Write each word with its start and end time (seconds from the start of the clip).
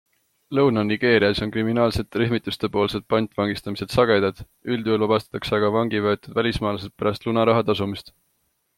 Lõuna-Nigeerias 0.59 1.41
on 1.45 1.51
kriminaalsete 1.55 2.21
rühmituste 2.21 2.71
poolsed 2.79 3.05
pantvangistamised 3.15 3.95
sagedad, 3.99 4.43
üldjuhul 4.77 5.05
vabastatakse 5.07 5.57
aga 5.59 5.73
vangi 5.79 6.05
võetud 6.09 6.43
välismaalased 6.43 6.99
pärast 7.01 7.31
lunaraha 7.33 7.71
tasumist. 7.73 8.15